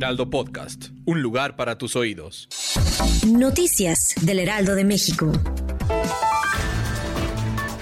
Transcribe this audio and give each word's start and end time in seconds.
Heraldo 0.00 0.30
Podcast, 0.30 0.86
un 1.04 1.20
lugar 1.20 1.56
para 1.56 1.76
tus 1.76 1.94
oídos. 1.94 2.48
Noticias 3.26 4.14
del 4.22 4.38
Heraldo 4.38 4.74
de 4.74 4.82
México. 4.82 5.30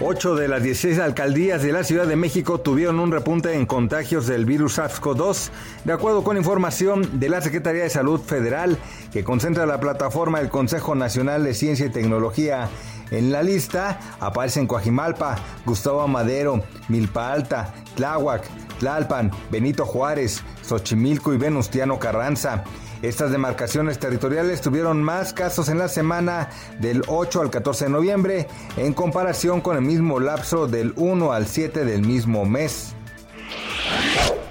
Ocho 0.00 0.34
de 0.34 0.48
las 0.48 0.62
16 0.62 0.98
alcaldías 0.98 1.62
de 1.62 1.72
la 1.72 1.84
Ciudad 1.84 2.06
de 2.06 2.16
México 2.16 2.58
tuvieron 2.58 3.00
un 3.00 3.12
repunte 3.12 3.52
en 3.52 3.66
contagios 3.66 4.26
del 4.26 4.46
virus 4.46 4.78
SARS-CoV-2, 4.78 5.50
de 5.84 5.92
acuerdo 5.92 6.24
con 6.24 6.38
información 6.38 7.20
de 7.20 7.28
la 7.28 7.42
Secretaría 7.42 7.82
de 7.82 7.90
Salud 7.90 8.18
Federal, 8.18 8.78
que 9.12 9.22
concentra 9.22 9.66
la 9.66 9.78
plataforma 9.78 10.38
del 10.38 10.48
Consejo 10.48 10.94
Nacional 10.94 11.44
de 11.44 11.52
Ciencia 11.52 11.84
y 11.84 11.90
Tecnología. 11.90 12.70
En 13.10 13.30
la 13.30 13.42
lista 13.42 14.00
aparecen 14.20 14.66
Coajimalpa, 14.66 15.36
Gustavo 15.66 16.08
Madero, 16.08 16.64
Milpa 16.88 17.30
Alta, 17.30 17.74
Tláhuac, 17.94 18.48
Tlalpan, 18.78 19.30
Benito 19.50 19.84
Juárez, 19.84 20.42
Xochimilco 20.62 21.32
y 21.34 21.38
Venustiano 21.38 21.98
Carranza. 21.98 22.64
Estas 23.02 23.30
demarcaciones 23.30 23.98
territoriales 23.98 24.60
tuvieron 24.60 25.02
más 25.02 25.32
casos 25.32 25.68
en 25.68 25.78
la 25.78 25.88
semana 25.88 26.48
del 26.80 27.02
8 27.06 27.42
al 27.42 27.50
14 27.50 27.84
de 27.84 27.90
noviembre 27.90 28.48
en 28.76 28.94
comparación 28.94 29.60
con 29.60 29.76
el 29.76 29.82
mismo 29.82 30.18
lapso 30.18 30.66
del 30.66 30.92
1 30.96 31.32
al 31.32 31.46
7 31.46 31.84
del 31.84 32.02
mismo 32.02 32.44
mes. 32.44 32.94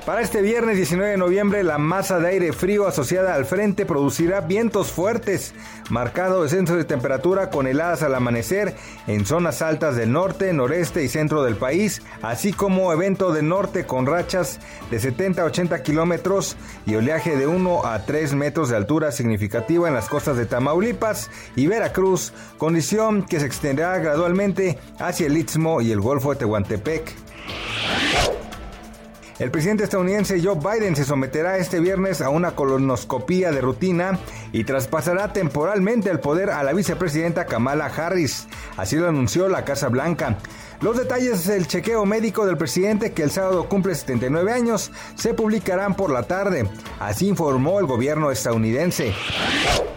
Para 0.06 0.22
este 0.22 0.44
viernes 0.44 0.76
19 0.76 1.14
de 1.14 1.18
noviembre, 1.18 1.64
la 1.64 1.80
masa 1.80 2.20
de 2.20 2.28
aire 2.28 2.54
frío 2.54 2.86
asociada 2.86 3.34
al 3.34 3.46
frente 3.46 3.88
producirá 3.88 4.42
vientos 4.42 4.92
fuertes, 4.92 5.56
marcado 5.90 6.44
descenso 6.44 6.76
de 6.76 6.84
temperatura 6.84 7.50
con 7.50 7.66
heladas 7.66 8.04
al 8.04 8.14
amanecer 8.14 8.76
en 9.08 9.26
zonas 9.26 9.64
altas 9.64 9.96
del 9.96 10.12
norte, 10.12 10.54
noreste 10.54 11.04
y 11.04 11.08
centro 11.08 11.42
del 11.42 11.56
país, 11.56 12.04
así 12.22 12.54
como 12.54 12.94
evento 12.94 13.34
de 13.34 13.42
norte 13.42 13.88
con 13.88 14.06
rachas 14.06 14.60
de 14.92 15.00
70 15.00 15.42
a 15.42 15.46
80 15.46 15.82
kilómetros 15.82 16.56
y 16.86 16.94
oleaje 16.94 17.36
de 17.36 17.48
1 17.48 17.88
a 17.88 18.06
3 18.06 18.36
metros 18.36 18.70
de 18.70 18.76
altura 18.76 19.12
significativa 19.12 19.88
en 19.88 19.96
las 19.96 20.08
costas 20.08 20.38
de 20.38 20.46
Tamaulipas 20.46 21.32
y 21.56 21.66
Veracruz, 21.66 22.32
condición 22.60 23.24
que 23.24 23.40
se 23.40 23.48
extenderá 23.48 23.98
gradualmente 23.98 24.78
hacia 25.00 25.26
el 25.26 25.36
Istmo 25.36 25.82
y 25.82 25.92
el 25.92 26.00
Golfo 26.00 26.30
de 26.30 26.36
Tehuantepec. 26.36 27.25
El 29.38 29.52
presidente 29.52 29.84
estadounidense 29.84 30.42
Joe 30.42 30.56
Biden 30.56 30.96
se 30.96 31.04
someterá 31.04 31.58
este 31.58 31.82
viernes 31.82 32.22
a 32.22 32.30
una 32.30 32.56
colonoscopía 32.56 33.52
de 33.52 33.60
rutina 33.60 34.18
y 34.54 34.64
traspasará 34.64 35.34
temporalmente 35.34 36.10
el 36.10 36.22
poder 36.22 36.50
a 36.50 36.64
la 36.64 36.72
vicepresidenta 36.72 37.46
Kamala 37.46 37.88
Harris. 37.88 38.48
Así 38.78 38.96
lo 38.96 39.10
anunció 39.10 39.50
la 39.50 39.66
Casa 39.66 39.90
Blanca. 39.90 40.38
Los 40.80 40.98
detalles 40.98 41.46
del 41.48 41.68
chequeo 41.68 42.06
médico 42.06 42.46
del 42.46 42.56
presidente, 42.56 43.12
que 43.12 43.24
el 43.24 43.32
sábado 43.32 43.68
cumple 43.68 43.96
79 43.96 44.54
años, 44.54 44.92
se 45.16 45.34
publicarán 45.34 45.96
por 45.96 46.12
la 46.12 46.24
tarde. 46.24 46.70
Así 47.00 47.28
informó 47.28 47.80
el 47.82 47.88
gobierno 47.88 48.32
estadounidense. 48.32 49.14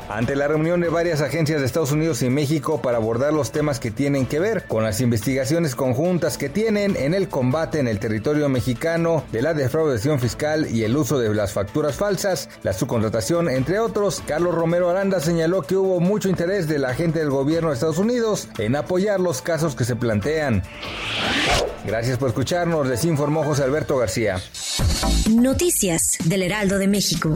Ante 0.09 0.37
la 0.37 0.49
reunión 0.49 0.81
de 0.81 0.89
varias 0.89 1.21
agencias 1.21 1.61
de 1.61 1.67
Estados 1.67 1.93
Unidos 1.93 2.23
y 2.23 2.31
México 2.31 2.81
para 2.81 2.97
abordar 2.97 3.35
los 3.35 3.53
temas 3.53 3.79
que 3.79 3.91
tienen 3.91 4.25
que 4.25 4.41
ver 4.41 4.65
con 4.67 4.83
las 4.83 5.03
investigaciones 5.03 5.75
conjuntas 5.75 6.39
que 6.39 6.49
tienen 6.49 6.97
en 6.97 7.13
el 7.13 7.29
combate 7.29 7.79
en 7.79 7.89
el 7.89 7.99
territorio 7.99 8.49
mexicano 8.49 9.23
de 9.33 9.43
la 9.43 9.53
defraudación 9.53 10.19
fiscal 10.19 10.67
y 10.71 10.85
el 10.85 10.97
uso 10.97 11.19
de 11.19 11.35
las 11.35 11.53
facturas 11.53 11.97
falsas, 11.97 12.49
la 12.63 12.73
subcontratación, 12.73 13.51
entre 13.51 13.81
otros, 13.81 14.23
Carlos 14.27 14.55
Romero 14.55 14.89
Aranda 14.89 15.21
señaló 15.21 15.61
que 15.61 15.77
hubo 15.77 16.01
mucho 16.01 16.31
interés 16.31 16.69
de 16.69 16.79
la 16.79 16.95
gente 16.95 17.19
del 17.19 17.31
gobierno 17.31 17.69
de 17.69 17.75
Estados 17.75 17.99
Unidos 17.99 18.49
en 18.57 18.77
apoyar 18.77 19.21
los 19.21 19.43
casos 19.43 19.77
que 19.77 19.85
se 19.85 19.95
plantean. 19.95 20.63
Gracias 21.85 22.17
por 22.17 22.29
escucharnos, 22.29 22.87
les 22.87 23.05
informó 23.05 23.45
José 23.45 23.65
Alberto 23.65 23.99
García. 23.99 24.41
Noticias 25.31 26.17
del 26.25 26.43
Heraldo 26.43 26.79
de 26.79 26.89
México. 26.89 27.35